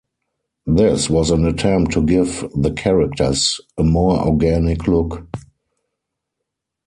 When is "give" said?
2.03-2.49